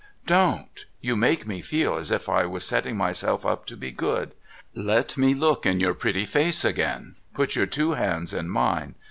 [0.25, 0.87] Don't!
[0.99, 4.33] You make me feel as if I was setting myself up to be good.
[4.73, 7.17] Let me look in your pretty face again.
[7.35, 8.95] Put your two hands in mine.